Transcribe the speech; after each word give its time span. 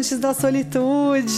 amantes 0.00 0.18
da 0.18 0.32
solitude! 0.32 1.34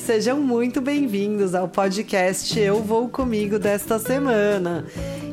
Sejam 0.00 0.40
muito 0.40 0.80
bem-vindos 0.80 1.54
ao 1.54 1.68
podcast 1.68 2.58
Eu 2.58 2.82
Vou 2.82 3.08
Comigo 3.08 3.56
desta 3.56 4.00
semana. 4.00 4.84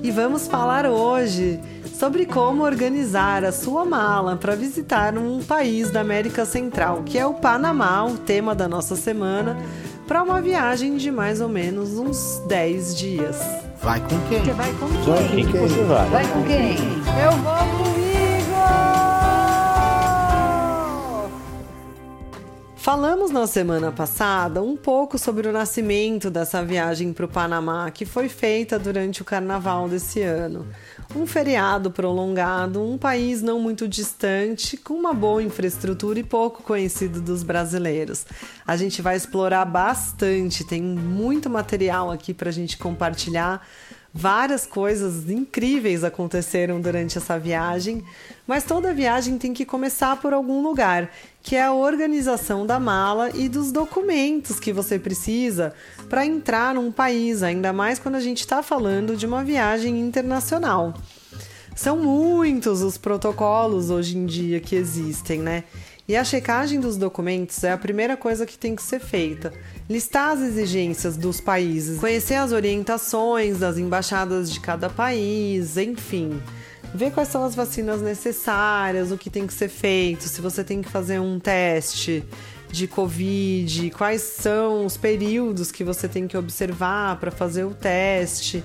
E 0.04 0.12
vamos 0.12 0.48
falar 0.48 0.86
hoje 0.86 1.60
sobre 1.98 2.28
como 2.28 2.64
organizar 2.64 3.44
a 3.44 3.52
sua 3.52 3.84
mala 3.84 4.36
para 4.36 4.56
visitar 4.56 5.18
um 5.18 5.42
país 5.42 5.90
da 5.90 6.02
América 6.02 6.46
Central, 6.46 7.02
que 7.04 7.18
é 7.18 7.26
o 7.26 7.34
Panamá, 7.34 8.06
o 8.06 8.16
tema 8.16 8.54
da 8.54 8.68
nossa 8.68 8.96
semana, 8.96 9.58
para 10.08 10.22
uma 10.22 10.40
viagem 10.40 10.98
de 10.98 11.10
mais 11.10 11.42
ou 11.42 11.50
menos 11.50 11.98
uns 11.98 12.40
10 12.48 12.96
dias. 12.96 13.40
Vai 13.82 14.00
com 14.02 14.20
quem? 14.30 14.44
Você 14.44 14.54
vai 14.54 14.72
com 14.74 14.88
quem? 14.88 15.04
Vai 15.04 15.24
com 15.24 15.52
quem? 15.52 15.68
você 15.68 15.84
vai? 15.84 16.10
Vai 16.10 16.28
com 16.28 16.44
quem? 16.44 16.78
Eu 17.24 17.32
vou 17.42 17.93
Falamos 22.84 23.32
na 23.32 23.48
semana 23.48 23.94
passada 23.94 24.62
um 24.62 24.76
pouco 24.76 25.18
sobre 25.18 25.48
o 25.48 25.54
nascimento 25.54 26.30
dessa 26.30 26.62
viagem 26.62 27.14
para 27.14 27.24
o 27.24 27.30
Panamá, 27.30 27.90
que 27.90 28.06
foi 28.06 28.28
feita 28.28 28.78
durante 28.78 29.22
o 29.22 29.26
carnaval 29.26 29.88
desse 29.88 30.22
ano. 30.22 30.68
Um 31.16 31.26
feriado 31.26 31.90
prolongado, 31.90 32.84
um 32.84 32.98
país 32.98 33.42
não 33.42 33.58
muito 33.58 33.88
distante, 33.88 34.76
com 34.76 34.96
uma 34.96 35.14
boa 35.14 35.42
infraestrutura 35.42 36.20
e 36.20 36.26
pouco 36.26 36.62
conhecido 36.62 37.22
dos 37.22 37.42
brasileiros. 37.42 38.26
A 38.68 38.76
gente 38.76 39.02
vai 39.02 39.16
explorar 39.16 39.64
bastante, 39.64 40.66
tem 40.66 40.84
muito 40.84 41.50
material 41.50 42.12
aqui 42.12 42.34
para 42.34 42.50
a 42.50 42.54
gente 42.54 42.78
compartilhar 42.78 43.66
Várias 44.16 44.68
coisas 44.68 45.28
incríveis 45.28 46.04
aconteceram 46.04 46.80
durante 46.80 47.18
essa 47.18 47.40
viagem, 47.40 48.04
mas 48.46 48.64
toda 48.64 48.94
viagem 48.94 49.40
tem 49.40 49.54
que 49.54 49.66
começar 49.66 50.22
por 50.22 50.34
algum 50.34 50.62
lugar, 50.62 51.10
que 51.42 51.56
é 51.56 51.64
a 51.64 51.74
organização 51.74 52.64
da 52.64 52.80
mala 52.80 53.32
e 53.34 53.50
dos 53.50 53.72
documentos 53.72 54.60
que 54.60 54.72
você 54.72 55.00
precisa 55.00 55.74
para 56.08 56.24
entrar 56.24 56.76
num 56.76 56.92
país, 56.92 57.42
ainda 57.42 57.74
mais 57.74 57.98
quando 57.98 58.14
a 58.14 58.20
gente 58.20 58.42
está 58.42 58.62
falando 58.62 59.18
de 59.18 59.26
uma 59.26 59.44
viagem 59.44 60.00
internacional. 60.00 60.94
São 61.76 61.98
muitos 61.98 62.84
os 62.84 63.00
protocolos 63.00 63.90
hoje 63.90 64.16
em 64.16 64.28
dia 64.28 64.60
que 64.60 64.76
existem, 64.76 65.40
né? 65.40 65.64
E 66.06 66.18
a 66.18 66.24
checagem 66.24 66.82
dos 66.82 66.98
documentos 66.98 67.64
é 67.64 67.72
a 67.72 67.78
primeira 67.78 68.18
coisa 68.18 68.46
que 68.46 68.58
tem 68.58 68.76
que 68.76 68.84
ser 68.84 69.00
feita. 69.00 69.54
Listar 69.90 70.32
as 70.32 70.42
exigências 70.42 71.16
dos 71.16 71.40
países, 71.40 71.98
conhecer 71.98 72.36
as 72.36 72.52
orientações 72.52 73.60
das 73.60 73.78
embaixadas 73.78 74.52
de 74.52 74.60
cada 74.60 74.90
país, 74.90 75.78
enfim. 75.78 76.42
Ver 76.94 77.12
quais 77.12 77.30
são 77.30 77.46
as 77.46 77.56
vacinas 77.56 78.02
necessárias, 78.02 79.14
o 79.14 79.18
que 79.18 79.30
tem 79.30 79.48
que 79.48 79.54
ser 79.54 79.70
feito, 79.70 80.24
se 80.24 80.42
você 80.42 80.62
tem 80.62 80.82
que 80.82 80.90
fazer 80.90 81.20
um 81.20 81.40
teste 81.40 82.22
de 82.70 82.86
Covid, 82.86 83.92
quais 83.92 84.22
são 84.22 84.86
os 84.86 84.98
períodos 84.98 85.72
que 85.72 85.86
você 85.86 86.10
tem 86.10 86.28
que 86.28 86.36
observar 86.36 87.18
para 87.18 87.32
fazer 87.32 87.64
o 87.64 87.74
teste 87.74 88.62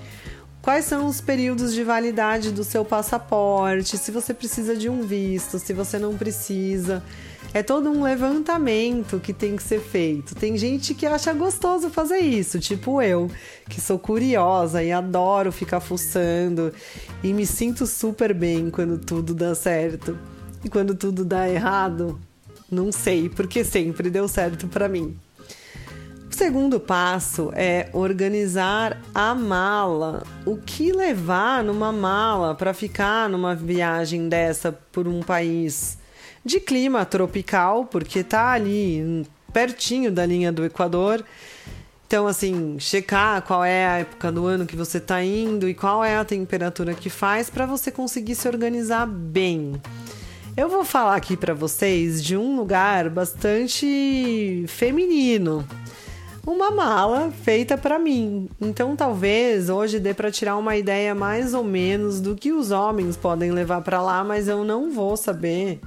quais 0.68 0.84
são 0.84 1.06
os 1.06 1.18
períodos 1.18 1.72
de 1.72 1.82
validade 1.82 2.52
do 2.52 2.62
seu 2.62 2.84
passaporte, 2.84 3.96
se 3.96 4.10
você 4.10 4.34
precisa 4.34 4.76
de 4.76 4.86
um 4.86 5.00
visto, 5.00 5.58
se 5.58 5.72
você 5.72 5.98
não 5.98 6.14
precisa. 6.14 7.02
É 7.54 7.62
todo 7.62 7.90
um 7.90 8.02
levantamento 8.02 9.18
que 9.18 9.32
tem 9.32 9.56
que 9.56 9.62
ser 9.62 9.80
feito. 9.80 10.34
Tem 10.34 10.56
gente 10.56 10.94
que 10.94 11.06
acha 11.06 11.32
gostoso 11.32 11.88
fazer 11.88 12.18
isso, 12.18 12.58
tipo 12.58 13.00
eu, 13.00 13.30
que 13.68 13.80
sou 13.80 13.98
curiosa 13.98 14.82
e 14.82 14.92
adoro 14.92 15.50
ficar 15.50 15.80
fuçando 15.80 16.72
e 17.22 17.32
me 17.32 17.46
sinto 17.46 17.86
super 17.86 18.34
bem 18.34 18.70
quando 18.70 18.98
tudo 18.98 19.34
dá 19.34 19.54
certo. 19.54 20.18
E 20.62 20.68
quando 20.68 20.94
tudo 20.94 21.24
dá 21.24 21.48
errado, 21.48 22.20
não 22.70 22.92
sei, 22.92 23.28
porque 23.28 23.64
sempre 23.64 24.10
deu 24.10 24.28
certo 24.28 24.68
para 24.68 24.88
mim 24.88 25.16
segundo 26.38 26.78
passo 26.78 27.50
é 27.56 27.88
organizar 27.92 28.96
a 29.12 29.34
mala. 29.34 30.22
O 30.46 30.56
que 30.56 30.92
levar 30.92 31.64
numa 31.64 31.90
mala 31.90 32.54
para 32.54 32.72
ficar 32.72 33.28
numa 33.28 33.56
viagem 33.56 34.28
dessa 34.28 34.70
por 34.70 35.08
um 35.08 35.18
país 35.18 35.97
de 36.48 36.58
clima 36.58 37.04
tropical, 37.04 37.84
porque 37.84 38.24
tá 38.24 38.52
ali 38.52 39.26
pertinho 39.52 40.10
da 40.10 40.24
linha 40.24 40.50
do 40.50 40.64
Equador. 40.64 41.22
Então, 42.06 42.26
assim, 42.26 42.78
checar 42.80 43.42
qual 43.42 43.62
é 43.62 43.86
a 43.86 43.98
época 43.98 44.32
do 44.32 44.46
ano 44.46 44.64
que 44.64 44.74
você 44.74 44.96
está 44.96 45.22
indo 45.22 45.68
e 45.68 45.74
qual 45.74 46.02
é 46.02 46.16
a 46.16 46.24
temperatura 46.24 46.94
que 46.94 47.10
faz 47.10 47.50
para 47.50 47.66
você 47.66 47.90
conseguir 47.90 48.34
se 48.34 48.48
organizar 48.48 49.06
bem. 49.06 49.74
Eu 50.56 50.70
vou 50.70 50.84
falar 50.84 51.16
aqui 51.16 51.36
para 51.36 51.52
vocês 51.52 52.24
de 52.24 52.34
um 52.34 52.56
lugar 52.56 53.10
bastante 53.10 54.64
feminino 54.66 55.66
uma 56.50 56.70
mala 56.70 57.30
feita 57.42 57.76
para 57.76 57.98
mim. 57.98 58.48
Então 58.58 58.96
talvez 58.96 59.68
hoje 59.68 60.00
dê 60.00 60.14
para 60.14 60.30
tirar 60.30 60.56
uma 60.56 60.76
ideia 60.76 61.14
mais 61.14 61.52
ou 61.52 61.62
menos 61.62 62.20
do 62.20 62.34
que 62.34 62.52
os 62.52 62.70
homens 62.70 63.18
podem 63.18 63.52
levar 63.52 63.82
para 63.82 64.00
lá, 64.00 64.24
mas 64.24 64.48
eu 64.48 64.64
não 64.64 64.90
vou 64.90 65.14
saber 65.16 65.78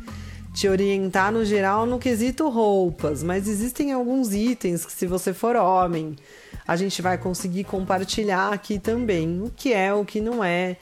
te 0.53 0.67
orientar 0.67 1.31
no 1.31 1.45
geral 1.45 1.85
no 1.85 1.97
quesito 1.97 2.49
roupas, 2.49 3.23
mas 3.23 3.47
existem 3.47 3.93
alguns 3.93 4.33
itens 4.33 4.85
que 4.85 4.91
se 4.91 5.07
você 5.07 5.33
for 5.33 5.55
homem, 5.55 6.15
a 6.67 6.75
gente 6.75 7.01
vai 7.01 7.17
conseguir 7.17 7.63
compartilhar 7.63 8.51
aqui 8.53 8.77
também, 8.77 9.41
o 9.41 9.49
que 9.49 9.73
é, 9.73 9.93
o 9.93 10.05
que 10.05 10.19
não 10.19 10.43
é 10.43 10.77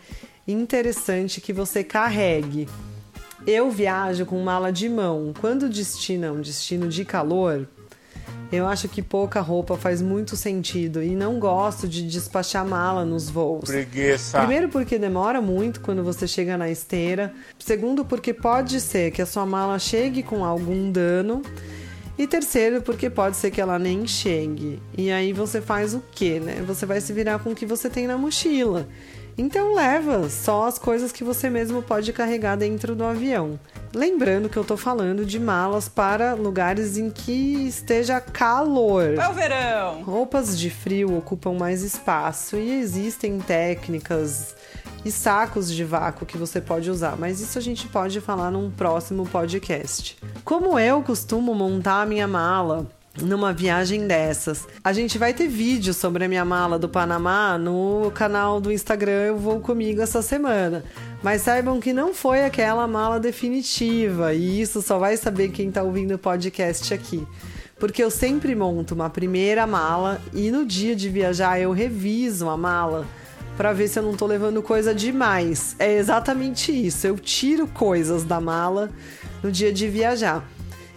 interessante 0.47 1.39
que 1.39 1.53
você 1.53 1.83
carregue. 1.83 2.67
Eu 3.45 3.71
viajo 3.71 4.25
com 4.25 4.41
mala 4.43 4.71
de 4.71 4.89
mão. 4.89 5.33
Quando 5.39 5.63
o 5.63 5.69
destino 5.69 6.25
é 6.25 6.31
um 6.31 6.41
destino 6.41 6.89
de 6.89 7.05
calor, 7.05 7.67
eu 8.51 8.67
acho 8.67 8.87
que 8.89 9.01
pouca 9.01 9.39
roupa 9.41 9.77
faz 9.77 10.01
muito 10.01 10.35
sentido 10.35 11.03
e 11.03 11.15
não 11.15 11.39
gosto 11.39 11.87
de 11.87 12.01
despachar 12.01 12.65
mala 12.65 13.05
nos 13.05 13.29
voos. 13.29 13.65
Preguiça. 13.65 14.39
Primeiro 14.39 14.69
porque 14.69 14.97
demora 14.97 15.41
muito 15.41 15.81
quando 15.81 16.03
você 16.03 16.27
chega 16.27 16.57
na 16.57 16.69
esteira. 16.69 17.31
Segundo 17.59 18.03
porque 18.03 18.33
pode 18.33 18.81
ser 18.81 19.11
que 19.11 19.21
a 19.21 19.25
sua 19.25 19.45
mala 19.45 19.77
chegue 19.77 20.23
com 20.23 20.43
algum 20.43 20.91
dano. 20.91 21.41
E 22.17 22.27
terceiro, 22.27 22.81
porque 22.81 23.09
pode 23.09 23.37
ser 23.37 23.49
que 23.49 23.61
ela 23.61 23.79
nem 23.79 24.05
chegue. 24.05 24.81
E 24.97 25.09
aí 25.09 25.31
você 25.31 25.61
faz 25.61 25.93
o 25.93 26.03
quê, 26.11 26.37
né? 26.37 26.61
Você 26.67 26.85
vai 26.85 26.99
se 26.99 27.13
virar 27.13 27.39
com 27.39 27.51
o 27.51 27.55
que 27.55 27.65
você 27.65 27.89
tem 27.89 28.07
na 28.07 28.17
mochila. 28.17 28.89
Então 29.39 29.73
leva 29.73 30.27
só 30.27 30.67
as 30.67 30.77
coisas 30.77 31.13
que 31.13 31.23
você 31.23 31.49
mesmo 31.49 31.81
pode 31.81 32.11
carregar 32.11 32.57
dentro 32.57 32.93
do 32.93 33.05
avião. 33.05 33.57
Lembrando 33.95 34.49
que 34.49 34.57
eu 34.57 34.65
tô 34.65 34.75
falando 34.75 35.25
de 35.25 35.39
malas 35.39 35.87
para 35.87 36.33
lugares 36.33 36.97
em 36.97 37.09
que 37.09 37.65
esteja 37.65 38.19
calor. 38.19 39.13
É 39.17 39.29
o 39.29 39.33
verão! 39.33 40.03
Roupas 40.03 40.59
de 40.59 40.69
frio 40.69 41.17
ocupam 41.17 41.53
mais 41.53 41.83
espaço 41.83 42.57
e 42.57 42.81
existem 42.81 43.39
técnicas 43.39 44.57
e 45.05 45.09
sacos 45.09 45.73
de 45.73 45.85
vácuo 45.85 46.25
que 46.25 46.37
você 46.37 46.59
pode 46.59 46.91
usar, 46.91 47.15
mas 47.17 47.39
isso 47.39 47.57
a 47.57 47.61
gente 47.61 47.87
pode 47.87 48.19
falar 48.19 48.51
num 48.51 48.69
próximo 48.69 49.25
podcast. 49.25 50.17
Como 50.43 50.77
eu 50.77 51.01
costumo 51.01 51.55
montar 51.55 52.01
a 52.01 52.05
minha 52.05 52.27
mala 52.27 52.87
numa 53.21 53.53
viagem 53.53 54.07
dessas. 54.07 54.67
A 54.83 54.93
gente 54.93 55.17
vai 55.17 55.33
ter 55.33 55.47
vídeo 55.47 55.93
sobre 55.93 56.25
a 56.25 56.27
minha 56.27 56.45
mala 56.45 56.79
do 56.79 56.89
Panamá 56.89 57.57
no 57.57 58.11
canal 58.13 58.59
do 58.59 58.71
Instagram 58.71 59.23
Eu 59.27 59.37
Vou 59.37 59.59
Comigo 59.59 60.01
essa 60.01 60.21
semana. 60.21 60.83
Mas 61.21 61.41
saibam 61.41 61.79
que 61.79 61.93
não 61.93 62.13
foi 62.13 62.43
aquela 62.43 62.87
mala 62.87 63.19
definitiva, 63.19 64.33
e 64.33 64.61
isso 64.61 64.81
só 64.81 64.97
vai 64.97 65.17
saber 65.17 65.49
quem 65.49 65.69
está 65.69 65.83
ouvindo 65.83 66.15
o 66.15 66.19
podcast 66.19 66.93
aqui. 66.93 67.27
Porque 67.77 68.03
eu 68.03 68.11
sempre 68.11 68.53
monto 68.55 68.93
uma 68.93 69.09
primeira 69.09 69.65
mala 69.65 70.21
e 70.33 70.51
no 70.51 70.65
dia 70.65 70.95
de 70.95 71.09
viajar 71.09 71.59
eu 71.59 71.71
reviso 71.71 72.49
a 72.49 72.57
mala 72.57 73.07
para 73.55 73.73
ver 73.73 73.87
se 73.87 73.99
eu 73.99 74.03
não 74.03 74.15
tô 74.15 74.25
levando 74.25 74.61
coisa 74.61 74.93
demais. 74.93 75.75
É 75.79 75.97
exatamente 75.97 76.71
isso. 76.71 77.07
Eu 77.07 77.17
tiro 77.17 77.67
coisas 77.67 78.23
da 78.23 78.39
mala 78.39 78.89
no 79.43 79.51
dia 79.51 79.71
de 79.71 79.87
viajar. 79.87 80.45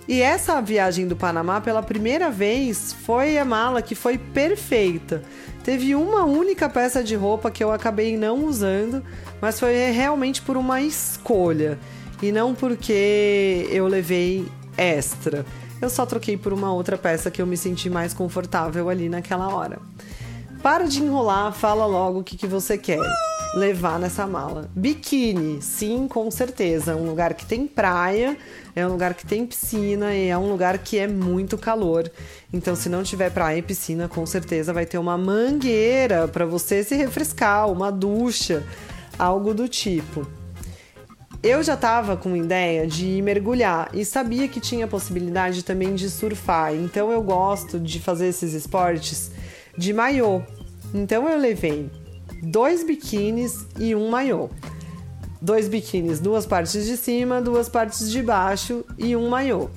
E 0.08 0.20
essa 0.20 0.60
viagem 0.60 1.06
do 1.06 1.14
Panamá, 1.14 1.60
pela 1.60 1.82
primeira 1.82 2.30
vez, 2.30 2.92
foi 2.92 3.38
a 3.38 3.44
mala 3.44 3.80
que 3.80 3.94
foi 3.94 4.18
perfeita. 4.18 5.22
Teve 5.62 5.94
uma 5.94 6.24
única 6.24 6.68
peça 6.68 7.04
de 7.04 7.14
roupa 7.14 7.50
que 7.50 7.62
eu 7.62 7.70
acabei 7.70 8.16
não 8.16 8.44
usando, 8.44 9.02
mas 9.40 9.60
foi 9.60 9.90
realmente 9.90 10.42
por 10.42 10.56
uma 10.56 10.80
escolha 10.80 11.78
e 12.20 12.32
não 12.32 12.52
porque 12.54 13.68
eu 13.70 13.86
levei 13.86 14.46
extra. 14.76 15.46
Eu 15.80 15.88
só 15.88 16.04
troquei 16.04 16.36
por 16.36 16.52
uma 16.52 16.72
outra 16.72 16.98
peça 16.98 17.30
que 17.30 17.40
eu 17.40 17.46
me 17.46 17.56
senti 17.56 17.88
mais 17.88 18.12
confortável 18.12 18.88
ali 18.88 19.08
naquela 19.08 19.54
hora. 19.54 19.78
Para 20.62 20.86
de 20.86 21.02
enrolar, 21.02 21.52
fala 21.52 21.86
logo 21.86 22.20
o 22.20 22.24
que, 22.24 22.36
que 22.36 22.46
você 22.46 22.76
quer 22.76 23.00
levar 23.54 23.98
nessa 23.98 24.26
mala. 24.26 24.70
Biquíni, 24.74 25.60
sim, 25.60 26.08
com 26.08 26.30
certeza. 26.30 26.92
É 26.92 26.94
um 26.94 27.06
lugar 27.06 27.34
que 27.34 27.44
tem 27.44 27.66
praia, 27.66 28.36
é 28.74 28.86
um 28.86 28.90
lugar 28.90 29.14
que 29.14 29.26
tem 29.26 29.46
piscina 29.46 30.14
e 30.14 30.28
é 30.28 30.38
um 30.38 30.50
lugar 30.50 30.78
que 30.78 30.98
é 30.98 31.06
muito 31.06 31.58
calor. 31.58 32.10
Então, 32.52 32.74
se 32.74 32.88
não 32.88 33.02
tiver 33.02 33.30
praia 33.30 33.58
e 33.58 33.62
piscina, 33.62 34.08
com 34.08 34.24
certeza 34.24 34.72
vai 34.72 34.86
ter 34.86 34.98
uma 34.98 35.18
mangueira 35.18 36.26
para 36.26 36.46
você 36.46 36.82
se 36.82 36.94
refrescar, 36.96 37.70
uma 37.70 37.92
ducha, 37.92 38.64
algo 39.18 39.52
do 39.52 39.68
tipo. 39.68 40.26
eu 41.42 41.62
já 41.62 41.74
estava 41.74 42.16
com 42.16 42.36
ideia 42.36 42.86
de 42.86 43.20
mergulhar 43.20 43.90
e 43.92 44.04
sabia 44.04 44.46
que 44.46 44.60
tinha 44.60 44.86
possibilidade 44.86 45.64
também 45.64 45.94
de 45.94 46.08
surfar. 46.08 46.72
Então 46.74 47.10
eu 47.10 47.20
gosto 47.22 47.80
de 47.80 48.00
fazer 48.00 48.28
esses 48.28 48.54
esportes 48.54 49.30
de 49.76 49.92
maiô. 49.92 50.40
Então 50.94 51.28
eu 51.28 51.38
levei 51.38 51.90
dois 52.42 52.84
biquínis 52.84 53.66
e 53.78 53.94
um 53.94 54.10
maiô. 54.10 54.50
Dois 55.40 55.68
biquínis, 55.68 56.20
duas 56.20 56.44
partes 56.44 56.84
de 56.84 56.96
cima, 56.96 57.40
duas 57.40 57.68
partes 57.68 58.10
de 58.10 58.22
baixo 58.22 58.84
e 58.98 59.16
um 59.16 59.28
maiô. 59.28 59.70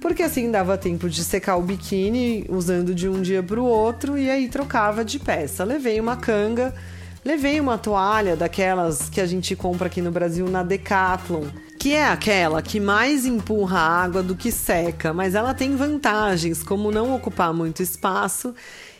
Porque 0.00 0.22
assim 0.22 0.50
dava 0.50 0.76
tempo 0.76 1.08
de 1.08 1.22
secar 1.22 1.56
o 1.56 1.62
biquíni 1.62 2.46
usando 2.48 2.94
de 2.94 3.08
um 3.08 3.20
dia 3.20 3.42
para 3.42 3.60
o 3.60 3.64
outro 3.64 4.16
e 4.16 4.30
aí 4.30 4.48
trocava 4.48 5.04
de 5.04 5.18
peça. 5.18 5.64
Levei 5.64 6.00
uma 6.00 6.16
canga 6.16 6.74
Levei 7.26 7.58
uma 7.58 7.76
toalha 7.76 8.36
daquelas 8.36 9.10
que 9.10 9.20
a 9.20 9.26
gente 9.26 9.56
compra 9.56 9.88
aqui 9.88 10.00
no 10.00 10.12
Brasil 10.12 10.46
na 10.48 10.62
Decathlon, 10.62 11.46
que 11.76 11.92
é 11.92 12.04
aquela 12.04 12.62
que 12.62 12.78
mais 12.78 13.26
empurra 13.26 13.80
a 13.80 14.04
água 14.04 14.22
do 14.22 14.36
que 14.36 14.52
seca, 14.52 15.12
mas 15.12 15.34
ela 15.34 15.52
tem 15.52 15.74
vantagens, 15.74 16.62
como 16.62 16.92
não 16.92 17.12
ocupar 17.12 17.52
muito 17.52 17.82
espaço 17.82 18.54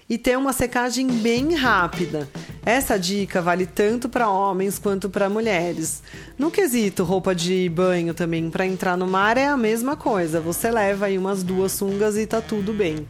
e 0.08 0.17
ter 0.17 0.38
uma 0.38 0.53
secagem 0.53 1.06
bem 1.06 1.55
rápida. 1.55 2.29
Essa 2.64 2.99
dica 2.99 3.41
vale 3.41 3.67
tanto 3.67 4.08
para 4.08 4.29
homens 4.29 4.79
quanto 4.79 5.08
para 5.08 5.29
mulheres. 5.29 6.03
No 6.38 6.50
quesito 6.50 7.05
roupa 7.05 7.35
de 7.35 7.69
banho 7.69 8.12
também 8.12 8.50
para 8.50 8.67
entrar 8.67 8.97
no 8.97 9.06
mar 9.06 9.37
é 9.37 9.47
a 9.47 9.56
mesma 9.56 9.97
coisa. 9.97 10.41
Você 10.41 10.70
leva 10.70 11.06
aí 11.06 11.17
umas 11.17 11.43
duas 11.43 11.73
sungas 11.73 12.17
e 12.17 12.26
tá 12.26 12.41
tudo 12.41 12.73
bem. 12.73 13.06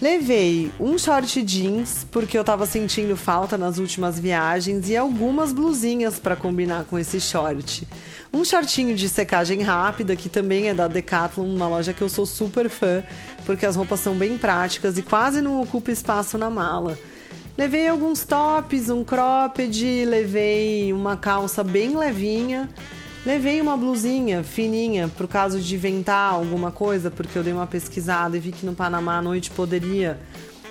Levei 0.00 0.70
um 0.78 0.98
short 0.98 1.42
jeans, 1.42 2.06
porque 2.10 2.36
eu 2.36 2.44
tava 2.44 2.66
sentindo 2.66 3.16
falta 3.16 3.56
nas 3.56 3.78
últimas 3.78 4.18
viagens, 4.18 4.90
e 4.90 4.96
algumas 4.96 5.54
blusinhas 5.54 6.18
para 6.18 6.36
combinar 6.36 6.84
com 6.84 6.98
esse 6.98 7.18
short. 7.18 7.88
Um 8.30 8.44
shortinho 8.44 8.94
de 8.94 9.08
secagem 9.08 9.62
rápida, 9.62 10.14
que 10.14 10.28
também 10.28 10.68
é 10.68 10.74
da 10.74 10.86
Decathlon, 10.86 11.46
uma 11.46 11.66
loja 11.66 11.94
que 11.94 12.02
eu 12.02 12.10
sou 12.10 12.26
super 12.26 12.68
fã, 12.68 13.02
porque 13.46 13.64
as 13.64 13.74
roupas 13.74 14.00
são 14.00 14.14
bem 14.14 14.36
práticas 14.36 14.98
e 14.98 15.02
quase 15.02 15.40
não 15.40 15.62
ocupa 15.62 15.90
espaço 15.90 16.36
na 16.36 16.50
mala. 16.50 16.98
Levei 17.56 17.88
alguns 17.88 18.22
tops, 18.22 18.90
um 18.90 19.02
cropped, 19.02 20.04
levei 20.04 20.92
uma 20.92 21.16
calça 21.16 21.64
bem 21.64 21.96
levinha 21.96 22.68
Levei 23.26 23.60
uma 23.60 23.76
blusinha 23.76 24.44
fininha 24.44 25.08
pro 25.08 25.26
caso 25.26 25.60
de 25.60 25.76
ventar 25.76 26.32
alguma 26.32 26.70
coisa, 26.70 27.10
porque 27.10 27.36
eu 27.36 27.42
dei 27.42 27.52
uma 27.52 27.66
pesquisada 27.66 28.36
e 28.36 28.40
vi 28.40 28.52
que 28.52 28.64
no 28.64 28.72
Panamá 28.72 29.18
à 29.18 29.22
noite 29.22 29.50
poderia 29.50 30.16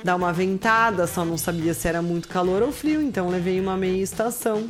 dar 0.01 0.15
uma 0.15 0.31
ventada, 0.31 1.05
só 1.05 1.25
não 1.25 1.37
sabia 1.37 1.73
se 1.73 1.85
era 1.85 2.01
muito 2.01 2.29
calor 2.29 2.61
ou 2.61 2.71
frio, 2.71 3.01
então 3.01 3.27
levei 3.27 3.59
uma 3.59 3.75
meia 3.75 4.01
estação. 4.01 4.69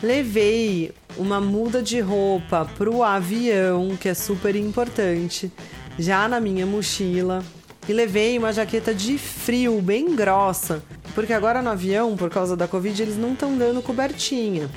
Levei 0.00 0.92
uma 1.16 1.40
muda 1.40 1.82
de 1.82 1.98
roupa 1.98 2.70
pro 2.78 3.02
avião, 3.02 3.96
que 3.96 4.08
é 4.08 4.14
super 4.14 4.54
importante, 4.54 5.50
já 5.98 6.28
na 6.28 6.38
minha 6.38 6.66
mochila. 6.66 7.42
E 7.88 7.92
levei 7.92 8.38
uma 8.38 8.52
jaqueta 8.52 8.94
de 8.94 9.18
frio 9.18 9.82
bem 9.82 10.14
grossa, 10.14 10.80
porque 11.16 11.32
agora 11.32 11.60
no 11.60 11.70
avião, 11.70 12.16
por 12.16 12.30
causa 12.30 12.56
da 12.56 12.68
Covid, 12.68 13.02
eles 13.02 13.16
não 13.16 13.32
estão 13.32 13.58
dando 13.58 13.82
cobertinha. 13.82 14.70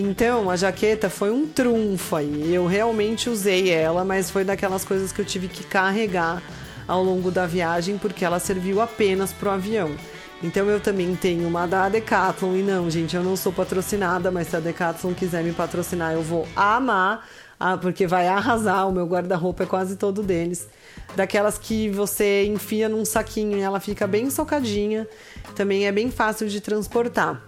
Então, 0.00 0.48
a 0.48 0.56
jaqueta 0.56 1.10
foi 1.10 1.30
um 1.30 1.46
trunfo 1.46 2.16
aí. 2.16 2.54
Eu 2.54 2.66
realmente 2.66 3.28
usei 3.28 3.70
ela, 3.70 4.04
mas 4.04 4.30
foi 4.30 4.44
daquelas 4.44 4.84
coisas 4.84 5.12
que 5.12 5.20
eu 5.20 5.24
tive 5.24 5.46
que 5.46 5.62
carregar 5.62 6.42
ao 6.88 7.04
longo 7.04 7.30
da 7.30 7.46
viagem 7.46 7.98
porque 7.98 8.24
ela 8.24 8.38
serviu 8.38 8.80
apenas 8.80 9.32
para 9.32 9.50
o 9.50 9.52
avião. 9.52 9.94
Então 10.42 10.66
eu 10.70 10.80
também 10.80 11.14
tenho 11.14 11.46
uma 11.46 11.66
da 11.66 11.88
Decathlon 11.88 12.56
e 12.56 12.62
não, 12.62 12.90
gente, 12.90 13.14
eu 13.14 13.22
não 13.22 13.36
sou 13.36 13.52
patrocinada, 13.52 14.30
mas 14.30 14.48
se 14.48 14.56
a 14.56 14.60
Decathlon 14.60 15.12
quiser 15.12 15.44
me 15.44 15.52
patrocinar, 15.52 16.14
eu 16.14 16.22
vou 16.22 16.48
amar, 16.56 17.28
ah, 17.58 17.76
porque 17.76 18.06
vai 18.06 18.26
arrasar. 18.26 18.88
O 18.88 18.92
meu 18.92 19.06
guarda-roupa 19.06 19.64
é 19.64 19.66
quase 19.66 19.96
todo 19.96 20.22
deles. 20.22 20.66
Daquelas 21.14 21.58
que 21.58 21.90
você 21.90 22.46
enfia 22.46 22.88
num 22.88 23.04
saquinho 23.04 23.58
e 23.58 23.60
ela 23.60 23.78
fica 23.78 24.06
bem 24.06 24.30
socadinha. 24.30 25.06
Também 25.54 25.86
é 25.86 25.92
bem 25.92 26.10
fácil 26.10 26.48
de 26.48 26.58
transportar. 26.58 27.42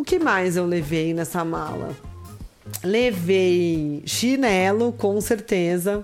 O 0.00 0.02
que 0.02 0.18
mais 0.18 0.56
eu 0.56 0.64
levei 0.64 1.12
nessa 1.12 1.44
mala? 1.44 1.94
Levei 2.82 4.02
chinelo, 4.06 4.94
com 4.94 5.20
certeza. 5.20 6.02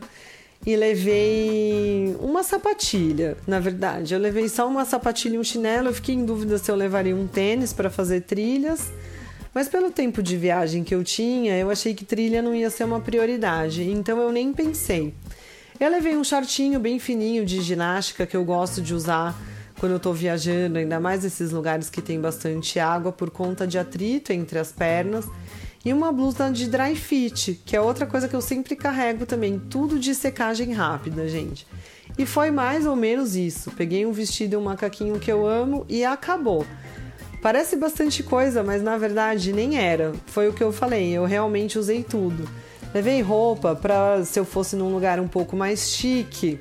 E 0.67 0.77
levei 0.77 2.15
uma 2.21 2.43
sapatilha, 2.43 3.39
na 3.47 3.59
verdade. 3.59 4.13
Eu 4.13 4.21
levei 4.21 4.51
só 4.51 4.69
uma 4.69 4.85
sapatilha 4.85 5.37
e 5.37 5.39
um 5.39 5.43
chinelo. 5.43 5.89
Eu 5.89 5.95
fiquei 5.95 6.15
em 6.15 6.27
dúvida 6.27 6.59
se 6.59 6.71
eu 6.71 6.77
levaria 6.77 7.17
um 7.17 7.27
tênis 7.27 7.73
para 7.73 7.89
fazer 7.89 8.21
trilhas. 8.21 8.93
Mas 9.55 9.67
pelo 9.67 9.91
tempo 9.91 10.23
de 10.23 10.37
viagem 10.37 10.85
que 10.85 10.95
eu 10.95 11.03
tinha, 11.03 11.57
eu 11.57 11.71
achei 11.71 11.95
que 11.95 12.05
trilha 12.05 12.43
não 12.43 12.55
ia 12.55 12.69
ser 12.69 12.85
uma 12.85 13.01
prioridade. 13.01 13.83
Então 13.83 14.21
eu 14.21 14.31
nem 14.31 14.53
pensei. 14.53 15.15
Eu 15.81 15.91
levei 15.91 16.15
um 16.19 16.23
shortinho 16.23 16.79
bem 16.79 16.99
fininho 16.99 17.47
de 17.47 17.63
ginástica 17.63 18.27
que 18.27 18.37
eu 18.37 18.45
gosto 18.45 18.83
de 18.83 18.93
usar 18.93 19.35
quando 19.79 19.93
eu 19.93 19.97
estou 19.99 20.15
viajando, 20.15 20.79
ainda 20.79 20.99
mais 20.99 21.23
nesses 21.25 21.51
lugares 21.51 21.91
que 21.91 22.01
tem 22.01 22.21
bastante 22.21 22.79
água 22.79 23.13
por 23.13 23.31
conta 23.31 23.67
de 23.67 23.79
atrito 23.79 24.33
entre 24.33 24.59
as 24.59 24.73
pernas. 24.73 25.27
E 25.85 25.93
uma 25.93 26.11
blusa 26.11 26.51
de 26.51 26.69
dry 26.69 26.97
fit, 26.97 27.61
que 27.65 27.77
é 27.77 27.81
outra 27.81 28.07
coisa 28.07 28.27
que 28.27 28.35
eu 28.35 28.41
sempre 28.41 28.75
carrego 28.75 29.25
também, 29.25 29.59
tudo 29.59 29.99
de 29.99 30.15
secagem 30.15 30.73
rápida, 30.73 31.29
gente. 31.29 31.67
E 32.19 32.27
foi 32.27 32.51
mais 32.51 32.87
ou 32.87 32.97
menos 32.97 33.37
isso. 33.37 33.71
Peguei 33.71 34.05
um 34.05 34.13
vestido 34.13 34.55
e 34.55 34.57
um 34.57 34.63
macaquinho 34.63 35.21
que 35.21 35.31
eu 35.31 35.47
amo 35.47 35.85
e 35.89 36.05
acabou. 36.05 36.67
Parece 37.41 37.77
bastante 37.77 38.23
coisa, 38.23 38.65
mas 38.65 38.83
na 38.83 38.99
verdade 38.99 39.53
nem 39.53 39.79
era. 39.79 40.13
Foi 40.27 40.49
o 40.49 40.53
que 40.53 40.63
eu 40.63 40.73
falei, 40.73 41.13
eu 41.13 41.25
realmente 41.25 41.79
usei 41.79 42.03
tudo. 42.03 42.49
Levei 42.93 43.21
roupa 43.21 43.77
para 43.77 44.25
se 44.25 44.41
eu 44.41 44.45
fosse 44.45 44.75
num 44.75 44.93
lugar 44.93 45.21
um 45.21 45.29
pouco 45.29 45.55
mais 45.55 45.91
chique, 45.91 46.59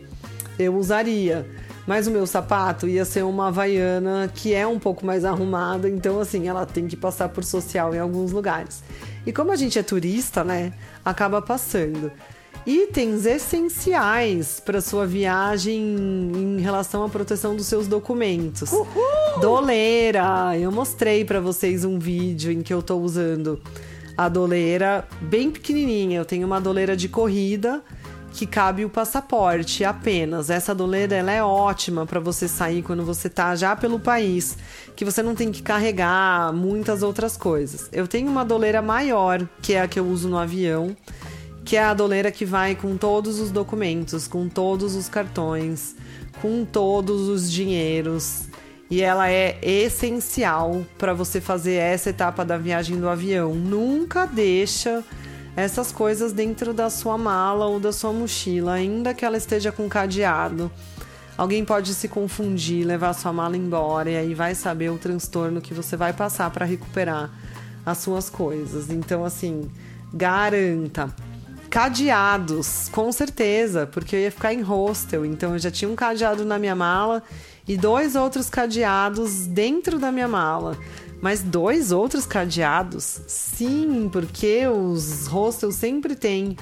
eu 0.59 0.75
usaria. 0.75 1.49
Mas 1.87 2.07
o 2.07 2.11
meu 2.11 2.25
sapato 2.25 2.87
ia 2.87 3.05
ser 3.05 3.23
uma 3.23 3.47
havaiana 3.47 4.31
que 4.33 4.53
é 4.53 4.65
um 4.65 4.79
pouco 4.79 5.05
mais 5.05 5.23
arrumada, 5.23 5.87
então 5.87 6.19
assim, 6.19 6.47
ela 6.47 6.65
tem 6.65 6.87
que 6.87 6.97
passar 6.97 7.29
por 7.29 7.43
social 7.43 7.93
em 7.93 7.99
alguns 7.99 8.31
lugares. 8.31 8.83
E 9.25 9.31
como 9.31 9.51
a 9.51 9.55
gente 9.55 9.77
é 9.77 9.83
turista, 9.83 10.43
né, 10.43 10.73
acaba 11.03 11.41
passando. 11.41 12.11
Itens 12.65 13.27
essenciais 13.27 14.59
para 14.59 14.81
sua 14.81 15.05
viagem 15.05 15.79
em 15.79 16.59
relação 16.59 17.03
à 17.03 17.09
proteção 17.09 17.55
dos 17.55 17.67
seus 17.67 17.87
documentos. 17.87 18.71
Uhul! 18.71 19.39
Doleira! 19.39 20.57
Eu 20.57 20.71
mostrei 20.71 21.23
para 21.23 21.39
vocês 21.39 21.85
um 21.85 21.99
vídeo 21.99 22.51
em 22.51 22.63
que 22.63 22.73
eu 22.73 22.79
estou 22.79 23.03
usando 23.03 23.61
a 24.17 24.27
doleira 24.27 25.07
bem 25.21 25.51
pequenininha. 25.51 26.17
Eu 26.17 26.25
tenho 26.25 26.47
uma 26.47 26.59
doleira 26.59 26.97
de 26.97 27.07
corrida 27.07 27.83
que 28.35 28.45
cabe 28.45 28.83
o 28.83 28.89
passaporte 28.89 29.85
apenas. 29.85 30.49
Essa 30.49 30.75
doleira 30.75 31.15
ela 31.15 31.31
é 31.31 31.41
ótima 31.41 32.05
para 32.05 32.19
você 32.19 32.49
sair 32.49 32.83
quando 32.83 33.05
você 33.05 33.29
tá 33.29 33.55
já 33.55 33.77
pelo 33.77 33.97
país, 33.97 34.57
que 34.93 35.05
você 35.05 35.23
não 35.23 35.33
tem 35.33 35.53
que 35.53 35.63
carregar 35.63 36.51
muitas 36.51 37.01
outras 37.01 37.37
coisas. 37.37 37.87
Eu 37.93 38.09
tenho 38.09 38.29
uma 38.29 38.43
doleira 38.43 38.81
maior, 38.81 39.47
que 39.61 39.73
é 39.73 39.81
a 39.81 39.87
que 39.87 39.97
eu 39.97 40.05
uso 40.05 40.27
no 40.27 40.37
avião, 40.37 40.97
que 41.63 41.77
é 41.77 41.83
a 41.85 41.93
doleira 41.93 42.29
que 42.29 42.43
vai 42.43 42.75
com 42.75 42.97
todos 42.97 43.39
os 43.39 43.51
documentos, 43.51 44.27
com 44.27 44.49
todos 44.49 44.95
os 44.95 45.07
cartões, 45.07 45.95
com 46.41 46.65
todos 46.65 47.29
os 47.29 47.49
dinheiros. 47.49 48.49
E 48.91 49.01
ela 49.01 49.31
é 49.31 49.57
essencial 49.61 50.85
para 50.97 51.13
você 51.13 51.39
fazer 51.39 51.75
essa 51.75 52.09
etapa 52.09 52.43
da 52.43 52.57
viagem 52.57 52.99
do 52.99 53.07
avião. 53.07 53.55
Nunca 53.55 54.25
deixa 54.25 55.01
essas 55.55 55.91
coisas 55.91 56.33
dentro 56.33 56.73
da 56.73 56.89
sua 56.89 57.17
mala 57.17 57.65
ou 57.65 57.79
da 57.79 57.91
sua 57.91 58.11
mochila, 58.11 58.73
ainda 58.73 59.13
que 59.13 59.23
ela 59.23 59.37
esteja 59.37 59.71
com 59.71 59.87
cadeado. 59.87 60.71
Alguém 61.37 61.65
pode 61.65 61.93
se 61.93 62.07
confundir, 62.07 62.85
levar 62.85 63.13
sua 63.13 63.33
mala 63.33 63.57
embora 63.57 64.09
e 64.09 64.17
aí 64.17 64.33
vai 64.33 64.55
saber 64.55 64.89
o 64.89 64.97
transtorno 64.97 65.61
que 65.61 65.73
você 65.73 65.97
vai 65.97 66.13
passar 66.13 66.49
para 66.49 66.65
recuperar 66.65 67.29
as 67.85 67.97
suas 67.97 68.29
coisas. 68.29 68.89
Então, 68.89 69.23
assim, 69.23 69.69
garanta. 70.13 71.13
Cadeados, 71.69 72.87
com 72.89 73.11
certeza, 73.11 73.85
porque 73.85 74.15
eu 74.15 74.19
ia 74.21 74.31
ficar 74.31 74.53
em 74.53 74.61
hostel, 74.61 75.25
então 75.25 75.53
eu 75.53 75.59
já 75.59 75.69
tinha 75.69 75.91
um 75.91 75.95
cadeado 75.95 76.45
na 76.45 76.57
minha 76.57 76.75
mala 76.75 77.21
e 77.67 77.75
dois 77.75 78.15
outros 78.15 78.49
cadeados 78.49 79.45
dentro 79.45 79.99
da 79.99 80.09
minha 80.09 80.27
mala. 80.27 80.77
Mas 81.21 81.41
dois 81.41 81.91
outros 81.91 82.25
cadeados? 82.25 83.21
Sim, 83.27 84.09
porque 84.11 84.67
os 84.67 85.27
hostels 85.27 85.75
sempre 85.75 86.15
têm 86.15 86.57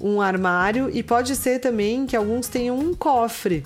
um 0.00 0.20
armário 0.20 0.90
e 0.92 1.02
pode 1.02 1.36
ser 1.36 1.60
também 1.60 2.06
que 2.06 2.16
alguns 2.16 2.48
tenham 2.48 2.78
um 2.78 2.94
cofre. 2.94 3.64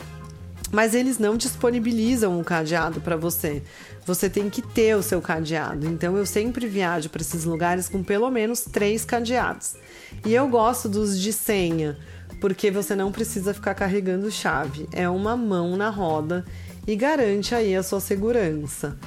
Mas 0.71 0.95
eles 0.95 1.19
não 1.19 1.37
disponibilizam 1.37 2.39
um 2.39 2.45
cadeado 2.45 3.01
para 3.01 3.17
você. 3.17 3.63
Você 4.05 4.29
tem 4.29 4.51
que 4.51 4.61
ter 4.61 4.95
o 4.97 5.03
seu 5.03 5.21
cadeado. 5.21 5.87
Então 5.87 6.17
eu 6.17 6.27
sempre 6.27 6.67
viajo 6.67 7.09
para 7.09 7.23
esses 7.23 7.45
lugares 7.45 7.89
com 7.89 8.03
pelo 8.03 8.31
menos 8.31 8.61
três 8.61 9.05
cadeados. 9.05 9.77
E 10.25 10.35
eu 10.35 10.47
gosto 10.49 10.89
dos 10.89 11.19
de 11.19 11.33
senha, 11.33 11.97
porque 12.41 12.71
você 12.71 12.95
não 12.95 13.11
precisa 13.11 13.55
ficar 13.55 13.75
carregando 13.75 14.31
chave. 14.31 14.87
É 14.93 15.09
uma 15.09 15.37
mão 15.37 15.77
na 15.77 15.89
roda 15.89 16.45
e 16.87 16.95
garante 16.95 17.55
aí 17.55 17.75
a 17.75 17.83
sua 17.83 18.01
segurança. 18.01 18.99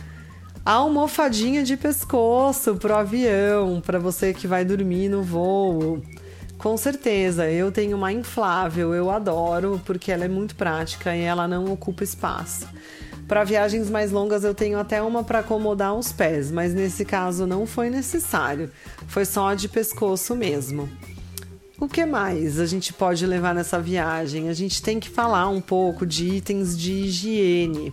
Almofadinha 0.66 1.64
de 1.64 1.76
pescoço 1.76 2.76
pro 2.76 2.96
avião, 2.96 3.82
para 3.82 4.00
você 4.00 4.34
que 4.34 4.48
vai 4.48 4.64
dormir 4.64 5.10
no 5.10 5.24
voo. 5.24 6.02
Com 6.58 6.78
certeza, 6.78 7.50
eu 7.50 7.72
tenho 7.72 7.98
uma 7.98 8.14
inflável, 8.14 8.94
eu 8.94 9.10
adoro, 9.10 9.82
porque 9.84 10.12
ela 10.12 10.26
é 10.26 10.28
muito 10.28 10.56
prática 10.56 11.16
e 11.16 11.22
ela 11.22 11.48
não 11.48 11.66
ocupa 11.74 12.04
espaço. 12.04 12.68
Para 13.28 13.44
viagens 13.44 13.90
mais 13.90 14.12
longas 14.12 14.44
eu 14.44 14.54
tenho 14.54 14.78
até 14.78 15.02
uma 15.02 15.24
para 15.24 15.40
acomodar 15.40 15.96
os 15.96 16.12
pés, 16.12 16.52
mas 16.52 16.74
nesse 16.74 17.06
caso 17.06 17.48
não 17.48 17.66
foi 17.66 17.90
necessário. 17.90 18.70
Foi 19.08 19.26
só 19.26 19.54
de 19.54 19.68
pescoço 19.68 20.36
mesmo. 20.36 20.88
O 21.80 21.88
que 21.88 22.06
mais 22.06 22.60
a 22.60 22.66
gente 22.68 22.94
pode 22.94 23.26
levar 23.26 23.56
nessa 23.56 23.80
viagem? 23.80 24.50
A 24.50 24.54
gente 24.54 24.84
tem 24.84 25.00
que 25.00 25.10
falar 25.10 25.50
um 25.50 25.62
pouco 25.62 26.06
de 26.06 26.28
itens 26.28 26.78
de 26.78 26.92
higiene. 26.92 27.92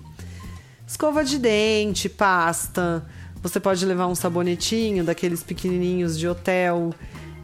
Escova 0.89 1.23
de 1.23 1.39
dente, 1.39 2.09
pasta. 2.09 3.05
Você 3.43 3.61
pode 3.61 3.85
levar 3.85 4.07
um 4.07 4.15
sabonetinho 4.15 5.05
daqueles 5.05 5.43
pequenininhos 5.43 6.19
de 6.19 6.27
hotel. 6.27 6.95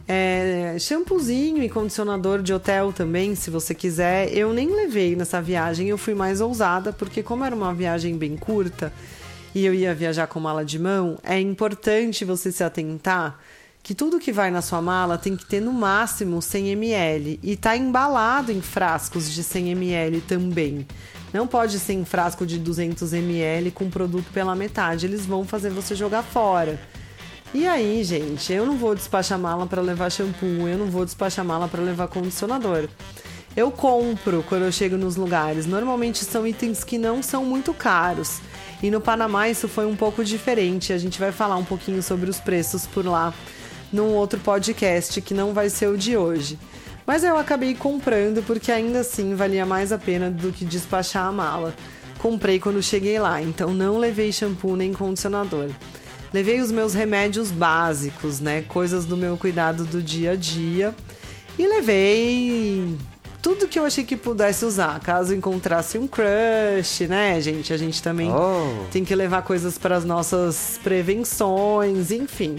É, 0.07 0.75
shampoozinho 0.79 1.61
e 1.61 1.69
condicionador 1.69 2.41
de 2.41 2.51
hotel 2.51 2.91
também, 2.91 3.35
se 3.35 3.51
você 3.51 3.75
quiser. 3.75 4.35
Eu 4.35 4.51
nem 4.51 4.75
levei 4.75 5.15
nessa 5.15 5.39
viagem, 5.39 5.87
eu 5.87 5.97
fui 5.97 6.15
mais 6.15 6.41
ousada, 6.41 6.91
porque 6.91 7.21
como 7.21 7.45
era 7.45 7.55
uma 7.55 7.71
viagem 7.71 8.17
bem 8.17 8.35
curta 8.35 8.91
e 9.53 9.63
eu 9.63 9.75
ia 9.75 9.93
viajar 9.93 10.25
com 10.25 10.39
mala 10.39 10.65
de 10.65 10.79
mão, 10.79 11.19
é 11.23 11.39
importante 11.39 12.25
você 12.25 12.51
se 12.51 12.63
atentar 12.63 13.39
que 13.83 13.93
tudo 13.93 14.19
que 14.19 14.31
vai 14.31 14.49
na 14.49 14.63
sua 14.63 14.81
mala 14.81 15.19
tem 15.19 15.35
que 15.35 15.45
ter 15.45 15.61
no 15.61 15.71
máximo 15.71 16.41
100 16.41 16.71
ml 16.71 17.39
e 17.43 17.55
tá 17.55 17.77
embalado 17.77 18.51
em 18.51 18.59
frascos 18.59 19.31
de 19.31 19.43
100 19.43 19.69
ml 19.69 20.21
também. 20.21 20.87
Não 21.35 21.45
pode 21.45 21.79
ser 21.79 21.91
em 21.91 22.05
frasco 22.05 22.45
de 22.45 22.57
200 22.57 23.11
ml 23.11 23.69
com 23.69 23.89
produto 23.89 24.25
pela 24.31 24.55
metade, 24.55 25.05
eles 25.05 25.25
vão 25.25 25.43
fazer 25.43 25.69
você 25.69 25.93
jogar 25.93 26.23
fora. 26.23 26.79
E 27.53 27.67
aí, 27.67 28.01
gente, 28.05 28.53
eu 28.53 28.65
não 28.65 28.77
vou 28.77 28.95
despachar 28.95 29.37
mala 29.37 29.67
para 29.67 29.81
levar 29.81 30.09
shampoo, 30.09 30.65
eu 30.65 30.77
não 30.77 30.85
vou 30.85 31.03
despachar 31.03 31.43
mala 31.43 31.67
para 31.67 31.81
levar 31.81 32.07
condicionador. 32.07 32.87
Eu 33.53 33.69
compro 33.69 34.45
quando 34.47 34.63
eu 34.63 34.71
chego 34.71 34.95
nos 34.95 35.17
lugares. 35.17 35.65
Normalmente 35.65 36.23
são 36.23 36.47
itens 36.47 36.85
que 36.85 36.97
não 36.97 37.21
são 37.21 37.43
muito 37.43 37.73
caros. 37.73 38.39
E 38.81 38.89
no 38.89 39.01
Panamá 39.01 39.49
isso 39.49 39.67
foi 39.67 39.85
um 39.85 39.95
pouco 39.95 40.23
diferente. 40.23 40.93
A 40.93 40.97
gente 40.97 41.19
vai 41.19 41.33
falar 41.33 41.57
um 41.57 41.65
pouquinho 41.65 42.01
sobre 42.01 42.29
os 42.29 42.39
preços 42.39 42.87
por 42.87 43.05
lá 43.05 43.33
num 43.91 44.13
outro 44.13 44.39
podcast 44.39 45.19
que 45.19 45.33
não 45.33 45.53
vai 45.53 45.69
ser 45.69 45.87
o 45.87 45.97
de 45.97 46.15
hoje. 46.15 46.57
Mas 47.05 47.23
eu 47.23 47.37
acabei 47.37 47.75
comprando 47.75 48.43
porque 48.43 48.71
ainda 48.71 48.99
assim 48.99 49.35
valia 49.35 49.65
mais 49.65 49.91
a 49.91 49.97
pena 49.97 50.29
do 50.29 50.51
que 50.51 50.65
despachar 50.65 51.27
a 51.27 51.31
mala. 51.31 51.73
Comprei 52.19 52.59
quando 52.59 52.81
cheguei 52.81 53.19
lá, 53.19 53.41
então 53.41 53.73
não 53.73 53.97
levei 53.97 54.31
shampoo 54.31 54.75
nem 54.75 54.91
condicionador. 54.93 55.69
Levei 56.33 56.59
os 56.59 56.71
meus 56.71 56.93
remédios 56.93 57.51
básicos, 57.51 58.39
né? 58.39 58.63
Coisas 58.63 59.05
do 59.05 59.15
meu 59.15 59.37
cuidado 59.37 59.85
do 59.85 60.01
dia 60.01 60.31
a 60.31 60.35
dia. 60.35 60.93
E 61.57 61.67
levei 61.67 62.97
tudo 63.41 63.67
que 63.67 63.77
eu 63.77 63.85
achei 63.85 64.03
que 64.03 64.17
pudesse 64.17 64.65
usar, 64.65 64.99
caso 64.99 65.33
encontrasse 65.33 65.99
um 65.99 66.07
crush, 66.07 67.07
né, 67.07 67.39
gente? 67.39 67.71
A 67.71 67.77
gente 67.77 68.01
também 68.01 68.31
oh. 68.33 68.85
tem 68.91 69.05
que 69.05 69.13
levar 69.13 69.43
coisas 69.43 69.77
para 69.77 69.95
as 69.95 70.03
nossas 70.03 70.79
prevenções, 70.83 72.09
enfim. 72.09 72.57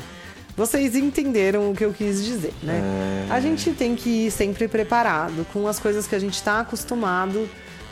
Vocês 0.56 0.96
entenderam 0.96 1.70
o 1.70 1.74
que 1.74 1.84
eu 1.84 1.92
quis 1.92 2.24
dizer, 2.24 2.54
né? 2.62 2.80
É... 3.28 3.32
A 3.32 3.40
gente 3.40 3.72
tem 3.72 3.94
que 3.94 4.08
ir 4.08 4.30
sempre 4.30 4.66
preparado 4.66 5.46
com 5.52 5.68
as 5.68 5.78
coisas 5.78 6.06
que 6.06 6.14
a 6.14 6.18
gente 6.18 6.34
está 6.34 6.60
acostumado 6.60 7.46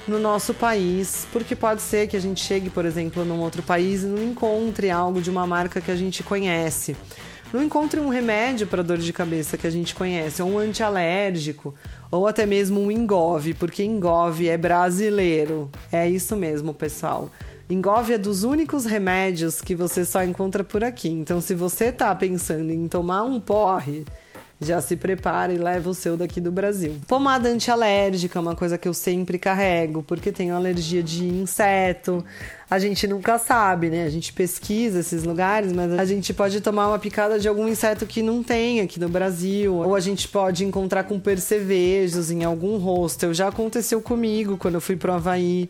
no 0.09 0.19
nosso 0.19 0.55
país, 0.55 1.27
porque 1.31 1.55
pode 1.55 1.83
ser 1.83 2.09
que 2.09 2.17
a 2.17 2.21
gente 2.21 2.43
chegue, 2.43 2.71
por 2.71 2.87
exemplo, 2.87 3.25
num 3.25 3.41
outro 3.41 3.63
país 3.63 4.03
e 4.03 4.07
não 4.07 4.23
encontre 4.23 4.91
algo 4.91 5.21
de 5.21 5.29
uma 5.29 5.47
marca 5.47 5.81
que 5.81 5.91
a 5.91 5.97
gente 5.97 6.23
conhece. 6.23 6.97
Não 7.53 7.63
encontre 7.63 8.01
um 8.01 8.09
remédio 8.09 8.67
para 8.67 8.83
dor 8.83 8.99
de 8.99 9.13
cabeça 9.13 9.57
que 9.57 9.67
a 9.67 9.71
gente 9.71 9.95
conhece, 9.95 10.43
ou 10.43 10.51
um 10.51 10.59
antialérgico, 10.59 11.75
ou 12.11 12.27
até 12.27 12.45
mesmo 12.45 12.81
um 12.81 12.91
engove, 12.91 13.55
porque 13.55 13.85
engove 13.85 14.49
é 14.49 14.57
brasileiro. 14.57 15.71
É 15.93 16.09
isso 16.09 16.35
mesmo, 16.35 16.75
pessoal. 16.75 17.31
Engove 17.69 18.13
é 18.13 18.19
dos 18.19 18.45
únicos 18.45 18.85
remédios 18.85 19.61
que 19.61 19.75
você 19.75 20.05
só 20.05 20.23
encontra 20.23 20.63
por 20.63 20.85
aqui. 20.85 21.09
Então, 21.09 21.41
se 21.41 21.55
você 21.55 21.91
tá 21.91 22.15
pensando 22.15 22.71
em 22.71 22.87
tomar 22.87 23.23
um 23.23 23.41
porre, 23.41 24.05
já 24.61 24.81
se 24.81 24.97
prepara 24.97 25.53
e 25.53 25.57
leva 25.57 25.89
o 25.89 25.95
seu 25.95 26.17
daqui 26.17 26.41
do 26.41 26.53
Brasil. 26.53 26.97
Pomada 27.09 27.49
antialérgica 27.49 28.39
é 28.39 28.43
uma 28.43 28.55
coisa 28.55 28.77
que 28.77 28.87
eu 28.87 28.95
sempre 28.95 29.39
carrego, 29.39 30.03
porque 30.03 30.31
tenho 30.31 30.55
alergia 30.55 31.03
de 31.03 31.27
inseto. 31.27 32.25
A 32.71 32.79
gente 32.79 33.07
nunca 33.07 33.39
sabe, 33.39 33.89
né? 33.89 34.05
A 34.05 34.11
gente 34.11 34.33
pesquisa 34.33 35.01
esses 35.01 35.25
lugares, 35.25 35.73
mas 35.73 35.93
a 35.93 36.05
gente 36.05 36.33
pode 36.35 36.61
tomar 36.61 36.89
uma 36.89 36.99
picada 36.99 37.39
de 37.39 37.49
algum 37.49 37.67
inseto 37.67 38.07
que 38.07 38.23
não 38.23 38.43
tem 38.43 38.81
aqui 38.81 39.01
no 39.01 39.09
Brasil. 39.09 39.75
Ou 39.75 39.95
a 39.95 40.01
gente 40.01 40.29
pode 40.29 40.65
encontrar 40.65 41.05
com 41.05 41.19
percevejos 41.19 42.31
em 42.31 42.45
algum 42.45 42.77
hostel. 42.77 43.33
Já 43.33 43.49
aconteceu 43.49 44.01
comigo 44.01 44.57
quando 44.57 44.75
eu 44.75 44.81
fui 44.81 44.97
pro 44.97 45.13
Havaí. 45.13 45.69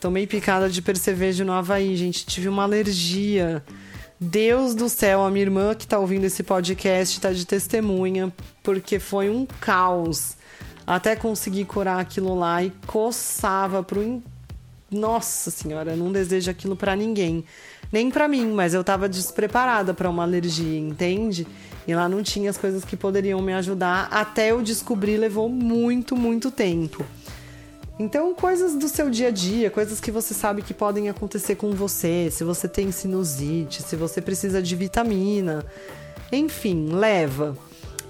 Tomei 0.00 0.26
picada 0.26 0.70
de 0.70 0.80
percevejo 0.80 1.44
no 1.44 1.52
Havaí, 1.52 1.94
gente. 1.94 2.24
Tive 2.24 2.48
uma 2.48 2.62
alergia. 2.62 3.62
Deus 4.18 4.74
do 4.74 4.88
céu, 4.88 5.22
a 5.22 5.30
minha 5.30 5.42
irmã 5.42 5.74
que 5.74 5.86
tá 5.86 5.98
ouvindo 5.98 6.24
esse 6.24 6.42
podcast 6.42 7.20
tá 7.20 7.32
de 7.32 7.46
testemunha, 7.46 8.32
porque 8.62 8.98
foi 8.98 9.28
um 9.28 9.44
caos. 9.60 10.36
Até 10.86 11.14
conseguir 11.14 11.66
curar 11.66 12.00
aquilo 12.00 12.34
lá 12.34 12.64
e 12.64 12.72
coçava 12.86 13.82
pro. 13.82 14.02
In... 14.02 14.22
Nossa 14.90 15.50
senhora, 15.50 15.94
não 15.94 16.10
desejo 16.10 16.50
aquilo 16.50 16.74
para 16.74 16.96
ninguém. 16.96 17.44
Nem 17.92 18.10
para 18.10 18.26
mim, 18.26 18.46
mas 18.46 18.72
eu 18.72 18.82
tava 18.82 19.08
despreparada 19.08 19.92
para 19.92 20.08
uma 20.08 20.22
alergia, 20.22 20.78
entende? 20.78 21.46
E 21.86 21.94
lá 21.94 22.08
não 22.08 22.22
tinha 22.22 22.48
as 22.48 22.56
coisas 22.56 22.84
que 22.84 22.96
poderiam 22.96 23.40
me 23.42 23.52
ajudar. 23.52 24.08
Até 24.10 24.50
eu 24.50 24.62
descobrir, 24.62 25.18
levou 25.18 25.48
muito, 25.48 26.16
muito 26.16 26.50
tempo. 26.50 27.04
Então, 28.00 28.32
coisas 28.32 28.76
do 28.76 28.88
seu 28.88 29.10
dia 29.10 29.28
a 29.28 29.30
dia, 29.30 29.70
coisas 29.70 30.00
que 30.00 30.10
você 30.10 30.32
sabe 30.32 30.62
que 30.62 30.72
podem 30.72 31.10
acontecer 31.10 31.56
com 31.56 31.72
você, 31.72 32.30
se 32.30 32.42
você 32.42 32.66
tem 32.66 32.90
sinusite, 32.90 33.82
se 33.82 33.94
você 33.94 34.22
precisa 34.22 34.62
de 34.62 34.74
vitamina, 34.74 35.66
enfim, 36.32 36.94
leva. 36.94 37.54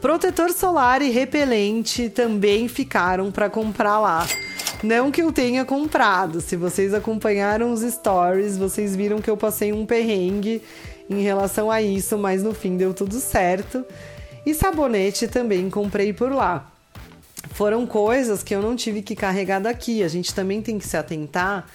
Protetor 0.01 0.53
solar 0.53 1.03
e 1.03 1.11
repelente 1.11 2.09
também 2.09 2.69
ficaram 2.69 3.33
para 3.33 3.51
comprar 3.51 3.99
lá. 3.99 4.25
Não 4.81 5.11
que 5.11 5.23
eu 5.23 5.33
tenha 5.33 5.65
comprado, 5.65 6.41
se 6.41 6.55
vocês 6.55 6.95
acompanharam 6.95 7.73
os 7.73 7.81
stories, 7.81 8.57
vocês 8.57 8.95
viram 8.95 9.21
que 9.21 9.29
eu 9.29 9.37
passei 9.37 9.73
um 9.73 9.85
perrengue 9.85 10.63
em 11.11 11.21
relação 11.21 11.69
a 11.69 11.83
isso, 11.83 12.17
mas 12.17 12.45
no 12.45 12.55
fim 12.55 12.77
deu 12.77 12.95
tudo 12.95 13.17
certo. 13.17 13.85
E 14.47 14.55
sabonete 14.55 15.27
também 15.27 15.69
comprei 15.69 16.13
por 16.13 16.31
lá 16.31 16.71
foram 17.61 17.87
coisas 17.87 18.43
que 18.43 18.55
eu 18.55 18.62
não 18.62 18.75
tive 18.75 19.02
que 19.02 19.14
carregar 19.14 19.61
daqui. 19.61 20.02
A 20.02 20.09
gente 20.09 20.35
também 20.35 20.62
tem 20.62 20.79
que 20.79 20.88
se 20.88 20.97
atentar 20.97 21.67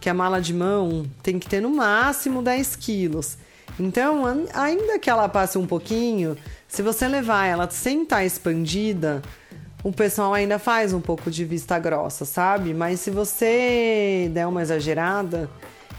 que 0.00 0.08
a 0.08 0.14
mala 0.14 0.40
de 0.40 0.54
mão 0.54 1.04
tem 1.22 1.38
que 1.38 1.46
ter 1.46 1.60
no 1.60 1.68
máximo 1.68 2.40
10 2.40 2.76
quilos. 2.76 3.36
Então, 3.78 4.22
ainda 4.54 4.98
que 4.98 5.10
ela 5.10 5.28
passe 5.28 5.58
um 5.58 5.66
pouquinho, 5.66 6.34
se 6.66 6.80
você 6.80 7.06
levar 7.06 7.44
ela 7.44 7.68
sem 7.70 8.04
estar 8.04 8.16
tá 8.16 8.24
expandida, 8.24 9.20
o 9.82 9.92
pessoal 9.92 10.32
ainda 10.32 10.58
faz 10.58 10.94
um 10.94 11.00
pouco 11.02 11.30
de 11.30 11.44
vista 11.44 11.78
grossa, 11.78 12.24
sabe? 12.24 12.72
Mas 12.72 13.00
se 13.00 13.10
você 13.10 14.30
der 14.32 14.46
uma 14.46 14.62
exagerada, 14.62 15.50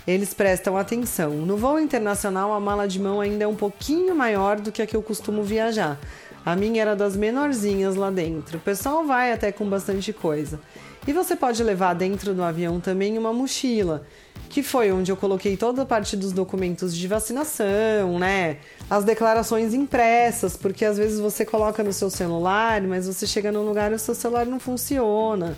eles 0.07 0.33
prestam 0.33 0.75
atenção. 0.75 1.33
No 1.33 1.55
voo 1.55 1.79
internacional, 1.79 2.51
a 2.51 2.59
mala 2.59 2.87
de 2.87 2.99
mão 2.99 3.21
ainda 3.21 3.43
é 3.43 3.47
um 3.47 3.55
pouquinho 3.55 4.15
maior 4.15 4.59
do 4.59 4.71
que 4.71 4.81
a 4.81 4.87
que 4.87 4.95
eu 4.95 5.03
costumo 5.03 5.43
viajar. 5.43 5.99
A 6.45 6.55
minha 6.55 6.79
era 6.79 6.95
das 6.95 7.15
menorzinhas 7.15 7.95
lá 7.95 8.11
dentro. 8.11 8.59
O 8.59 8.61
pessoal 8.61 9.03
vai 9.03 9.31
até 9.31 9.51
com 9.51 9.67
bastante 9.67 10.13
coisa. 10.13 10.59
E 11.07 11.11
você 11.11 11.35
pode 11.35 11.63
levar 11.63 11.95
dentro 11.95 12.35
do 12.35 12.43
avião 12.43 12.79
também 12.79 13.17
uma 13.17 13.33
mochila, 13.33 14.05
que 14.47 14.61
foi 14.61 14.91
onde 14.91 15.11
eu 15.11 15.17
coloquei 15.17 15.57
toda 15.57 15.81
a 15.81 15.85
parte 15.85 16.15
dos 16.15 16.31
documentos 16.31 16.95
de 16.95 17.07
vacinação, 17.07 18.19
né? 18.19 18.57
As 18.87 19.03
declarações 19.03 19.73
impressas, 19.73 20.55
porque 20.55 20.85
às 20.85 20.97
vezes 20.97 21.19
você 21.19 21.45
coloca 21.45 21.83
no 21.83 21.91
seu 21.91 22.11
celular, 22.11 22.79
mas 22.83 23.07
você 23.07 23.25
chega 23.25 23.51
num 23.51 23.63
lugar 23.63 23.91
e 23.91 23.95
o 23.95 23.99
seu 23.99 24.13
celular 24.13 24.45
não 24.45 24.59
funciona. 24.59 25.57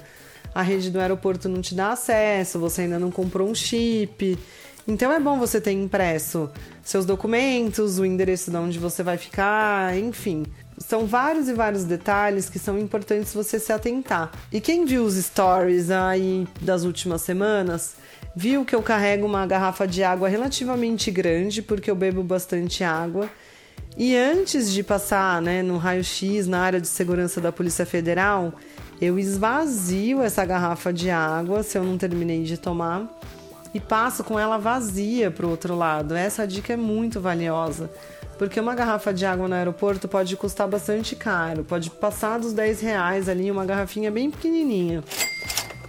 A 0.55 0.61
rede 0.61 0.89
do 0.89 0.99
aeroporto 1.01 1.49
não 1.49 1.61
te 1.61 1.75
dá 1.75 1.91
acesso, 1.91 2.59
você 2.59 2.83
ainda 2.83 2.97
não 2.97 3.11
comprou 3.11 3.49
um 3.49 3.55
chip. 3.55 4.37
Então 4.87 5.11
é 5.11 5.19
bom 5.19 5.37
você 5.37 5.59
ter 5.59 5.71
impresso 5.71 6.49
seus 6.81 7.05
documentos, 7.05 7.99
o 7.99 8.05
endereço 8.05 8.49
de 8.49 8.57
onde 8.57 8.79
você 8.79 9.03
vai 9.03 9.17
ficar, 9.17 9.97
enfim 9.97 10.45
são 10.77 11.05
vários 11.05 11.49
e 11.49 11.53
vários 11.53 11.83
detalhes 11.83 12.49
que 12.49 12.59
são 12.59 12.77
importantes 12.77 13.33
você 13.33 13.59
se 13.59 13.73
atentar. 13.73 14.31
E 14.51 14.61
quem 14.61 14.85
viu 14.85 15.03
os 15.03 15.15
stories 15.15 15.89
aí 15.89 16.47
das 16.61 16.83
últimas 16.83 17.21
semanas, 17.21 17.95
viu 18.35 18.63
que 18.63 18.75
eu 18.75 18.83
carrego 18.83 19.25
uma 19.25 19.45
garrafa 19.47 19.87
de 19.87 20.03
água 20.03 20.29
relativamente 20.29 21.09
grande, 21.09 21.61
porque 21.61 21.89
eu 21.89 21.95
bebo 21.95 22.21
bastante 22.23 22.83
água. 22.83 23.29
E 23.97 24.15
antes 24.15 24.71
de 24.71 24.83
passar 24.83 25.41
né, 25.41 25.63
no 25.63 25.77
raio-x 25.77 26.47
na 26.47 26.59
área 26.59 26.79
de 26.79 26.87
segurança 26.87 27.41
da 27.41 27.51
Polícia 27.51 27.83
Federal, 27.85 28.53
eu 29.01 29.17
esvazio 29.17 30.21
essa 30.21 30.45
garrafa 30.45 30.93
de 30.93 31.09
água 31.09 31.63
se 31.63 31.77
eu 31.77 31.83
não 31.83 31.97
terminei 31.97 32.43
de 32.43 32.57
tomar. 32.57 33.07
e 33.73 33.79
passo 33.79 34.23
com 34.23 34.39
ela 34.39 34.57
vazia 34.57 35.29
para 35.29 35.45
o 35.45 35.49
outro 35.49 35.75
lado. 35.75 36.15
Essa 36.15 36.47
dica 36.47 36.73
é 36.73 36.77
muito 36.77 37.19
valiosa, 37.19 37.89
porque 38.37 38.59
uma 38.59 38.75
garrafa 38.75 39.13
de 39.13 39.25
água 39.25 39.47
no 39.47 39.55
aeroporto 39.55 40.07
pode 40.07 40.35
custar 40.37 40.67
bastante 40.67 41.15
caro, 41.15 41.63
pode 41.63 41.89
passar 41.89 42.39
dos 42.39 42.53
10 42.53 42.81
reais 42.81 43.27
ali, 43.27 43.49
uma 43.49 43.65
garrafinha 43.65 44.11
bem 44.11 44.29
pequenininha. 44.29 45.03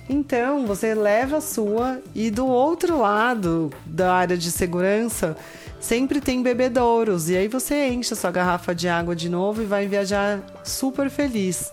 Então 0.09 0.67
você 0.67 0.95
leva 0.95 1.37
a 1.37 1.40
sua 1.40 2.00
e 2.14 2.31
do 2.31 2.47
outro 2.47 2.99
lado 2.99 3.71
da 3.85 4.14
área 4.14 4.38
de 4.38 4.50
segurança 4.50 5.37
sempre 5.78 6.21
tem 6.21 6.43
bebedouros 6.43 7.28
e 7.28 7.37
aí 7.37 7.47
você 7.47 7.88
enche 7.88 8.14
a 8.14 8.17
sua 8.17 8.31
garrafa 8.31 8.75
de 8.75 8.88
água 8.88 9.14
de 9.14 9.28
novo 9.28 9.62
e 9.62 9.67
vai 9.67 9.87
viajar 9.87 10.40
super 10.64 11.11
feliz. 11.11 11.71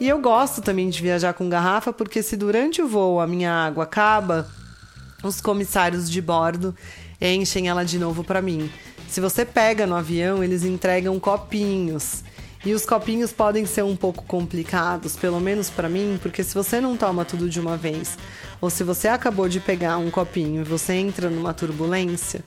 E 0.00 0.08
eu 0.08 0.20
gosto 0.20 0.62
também 0.62 0.88
de 0.90 1.02
viajar 1.02 1.32
com 1.34 1.48
garrafa 1.48 1.92
porque 1.92 2.22
se 2.22 2.36
durante 2.36 2.80
o 2.80 2.86
voo 2.86 3.20
a 3.20 3.26
minha 3.26 3.52
água 3.52 3.84
acaba, 3.84 4.48
os 5.22 5.40
comissários 5.40 6.08
de 6.08 6.22
bordo 6.22 6.74
enchem 7.20 7.68
ela 7.68 7.84
de 7.84 7.98
novo 7.98 8.22
para 8.22 8.40
mim. 8.40 8.70
Se 9.12 9.20
você 9.20 9.44
pega 9.44 9.86
no 9.86 9.94
avião, 9.94 10.42
eles 10.42 10.64
entregam 10.64 11.20
copinhos. 11.20 12.24
E 12.64 12.72
os 12.72 12.86
copinhos 12.86 13.30
podem 13.30 13.66
ser 13.66 13.84
um 13.84 13.94
pouco 13.94 14.24
complicados, 14.24 15.16
pelo 15.16 15.38
menos 15.38 15.68
para 15.68 15.86
mim, 15.86 16.18
porque 16.22 16.42
se 16.42 16.54
você 16.54 16.80
não 16.80 16.96
toma 16.96 17.22
tudo 17.22 17.46
de 17.46 17.60
uma 17.60 17.76
vez, 17.76 18.16
ou 18.58 18.70
se 18.70 18.82
você 18.82 19.08
acabou 19.08 19.50
de 19.50 19.60
pegar 19.60 19.98
um 19.98 20.10
copinho 20.10 20.62
e 20.62 20.64
você 20.64 20.94
entra 20.94 21.28
numa 21.28 21.52
turbulência, 21.52 22.42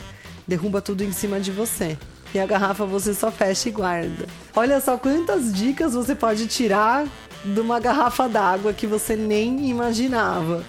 derruba 0.47 0.81
tudo 0.81 1.03
em 1.03 1.11
cima 1.11 1.39
de 1.39 1.51
você. 1.51 1.95
E 2.33 2.39
a 2.39 2.47
garrafa 2.47 2.83
você 2.83 3.13
só 3.13 3.31
fecha 3.31 3.69
e 3.69 3.71
guarda. 3.71 4.25
Olha 4.55 4.81
só 4.81 4.97
quantas 4.97 5.53
dicas 5.53 5.93
você 5.93 6.15
pode 6.15 6.47
tirar 6.47 7.05
de 7.45 7.59
uma 7.59 7.79
garrafa 7.79 8.27
d'água 8.27 8.73
que 8.73 8.87
você 8.87 9.15
nem 9.15 9.69
imaginava. 9.69 10.63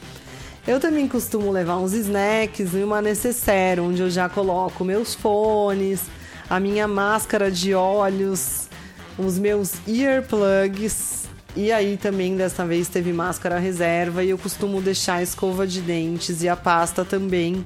Eu 0.66 0.80
também 0.80 1.06
costumo 1.06 1.52
levar 1.52 1.76
uns 1.76 1.92
snacks 1.92 2.74
e 2.74 2.78
uma 2.78 3.00
necessaire, 3.00 3.80
onde 3.80 4.02
eu 4.02 4.10
já 4.10 4.28
coloco 4.28 4.84
meus 4.84 5.14
fones, 5.14 6.02
a 6.50 6.58
minha 6.58 6.88
máscara 6.88 7.52
de 7.52 7.72
olhos, 7.72 8.68
os 9.16 9.38
meus 9.38 9.74
earplugs. 9.86 11.26
E 11.54 11.70
aí 11.70 11.96
também 11.96 12.36
dessa 12.36 12.66
vez 12.66 12.88
teve 12.88 13.12
máscara 13.12 13.60
reserva 13.60 14.24
e 14.24 14.30
eu 14.30 14.38
costumo 14.38 14.82
deixar 14.82 15.14
a 15.14 15.22
escova 15.22 15.68
de 15.68 15.80
dentes 15.80 16.42
e 16.42 16.48
a 16.48 16.56
pasta 16.56 17.04
também 17.04 17.64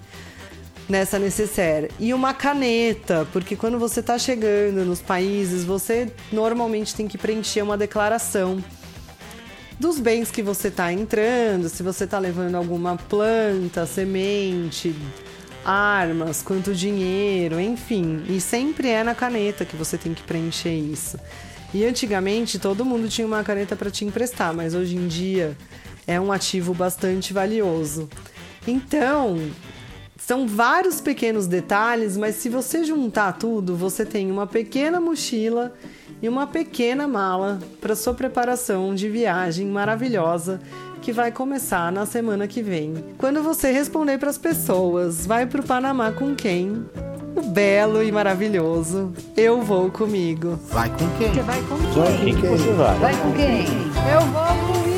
nessa 0.86 1.18
necessaire. 1.18 1.90
E 1.98 2.12
uma 2.12 2.34
caneta, 2.34 3.26
porque 3.32 3.56
quando 3.56 3.78
você 3.78 4.00
está 4.00 4.18
chegando 4.18 4.84
nos 4.84 5.00
países, 5.00 5.64
você 5.64 6.12
normalmente 6.30 6.94
tem 6.94 7.08
que 7.08 7.16
preencher 7.16 7.62
uma 7.62 7.78
declaração 7.78 8.62
dos 9.80 9.98
bens 9.98 10.30
que 10.30 10.42
você 10.42 10.68
está 10.68 10.92
entrando, 10.92 11.70
se 11.70 11.82
você 11.82 12.04
está 12.04 12.18
levando 12.18 12.54
alguma 12.54 12.96
planta, 12.96 13.86
semente, 13.86 14.94
armas, 15.64 16.42
quanto 16.42 16.74
dinheiro, 16.74 17.58
enfim. 17.58 18.22
E 18.28 18.42
sempre 18.42 18.88
é 18.88 19.02
na 19.02 19.14
caneta 19.14 19.64
que 19.64 19.74
você 19.74 19.96
tem 19.96 20.12
que 20.12 20.22
preencher 20.22 20.74
isso. 20.74 21.18
E 21.72 21.82
antigamente 21.86 22.58
todo 22.58 22.84
mundo 22.84 23.08
tinha 23.08 23.26
uma 23.26 23.42
caneta 23.42 23.74
para 23.74 23.90
te 23.90 24.04
emprestar, 24.04 24.52
mas 24.52 24.74
hoje 24.74 24.96
em 24.96 25.08
dia 25.08 25.56
é 26.06 26.20
um 26.20 26.30
ativo 26.30 26.74
bastante 26.74 27.32
valioso. 27.32 28.06
Então, 28.68 29.38
são 30.18 30.46
vários 30.46 31.00
pequenos 31.00 31.46
detalhes, 31.46 32.18
mas 32.18 32.34
se 32.34 32.50
você 32.50 32.84
juntar 32.84 33.32
tudo, 33.32 33.74
você 33.74 34.04
tem 34.04 34.30
uma 34.30 34.46
pequena 34.46 35.00
mochila 35.00 35.72
e 36.22 36.28
uma 36.28 36.46
pequena 36.46 37.08
mala 37.08 37.58
para 37.80 37.94
sua 37.94 38.14
preparação 38.14 38.94
de 38.94 39.08
viagem 39.08 39.66
maravilhosa 39.66 40.60
que 41.00 41.12
vai 41.12 41.32
começar 41.32 41.90
na 41.90 42.04
semana 42.04 42.46
que 42.46 42.62
vem. 42.62 42.94
Quando 43.16 43.42
você 43.42 43.70
responder 43.70 44.18
para 44.18 44.30
as 44.30 44.38
pessoas, 44.38 45.26
vai 45.26 45.46
para 45.46 45.60
o 45.60 45.64
Panamá 45.64 46.12
com 46.12 46.34
quem? 46.34 46.84
O 47.34 47.42
belo 47.42 48.02
e 48.02 48.12
maravilhoso. 48.12 49.12
Eu 49.36 49.62
vou 49.62 49.90
comigo. 49.90 50.58
Vai 50.70 50.90
com 50.90 51.08
quem? 51.16 51.32
Você 51.32 51.42
vai 51.42 51.62
com 51.62 51.76
quem? 51.78 51.92
Vai 51.92 52.16
com 52.16 52.56
quem? 52.56 52.74
Vai 53.00 53.16
com 53.16 53.32
quem? 53.32 53.66
Eu 54.12 54.20
vou 54.26 54.74
comigo. 54.74 54.89